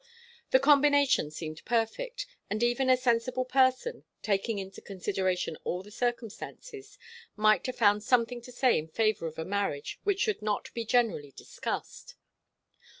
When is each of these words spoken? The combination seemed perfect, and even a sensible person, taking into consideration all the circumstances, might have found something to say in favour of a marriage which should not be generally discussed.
The 0.49 0.57
combination 0.59 1.29
seemed 1.29 1.63
perfect, 1.63 2.25
and 2.49 2.63
even 2.63 2.89
a 2.89 2.97
sensible 2.97 3.45
person, 3.45 4.03
taking 4.23 4.57
into 4.57 4.81
consideration 4.81 5.57
all 5.63 5.83
the 5.83 5.91
circumstances, 5.91 6.97
might 7.35 7.67
have 7.67 7.75
found 7.75 8.01
something 8.01 8.41
to 8.41 8.51
say 8.51 8.79
in 8.79 8.87
favour 8.87 9.27
of 9.27 9.37
a 9.37 9.45
marriage 9.45 9.99
which 10.03 10.21
should 10.21 10.41
not 10.41 10.73
be 10.73 10.85
generally 10.85 11.31
discussed. 11.33 12.15